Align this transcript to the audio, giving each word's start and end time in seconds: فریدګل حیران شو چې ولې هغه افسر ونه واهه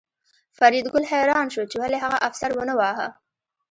فریدګل 0.57 1.03
حیران 1.11 1.47
شو 1.53 1.63
چې 1.71 1.77
ولې 1.81 1.97
هغه 2.03 2.17
افسر 2.27 2.49
ونه 2.53 2.73
واهه 2.79 3.07